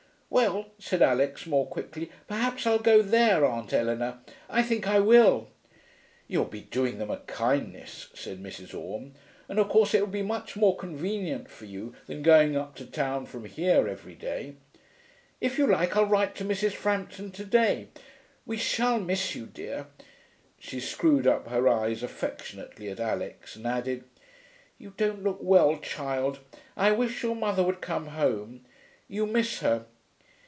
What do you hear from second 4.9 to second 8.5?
will.' 'You'll be doing them a kindness,' said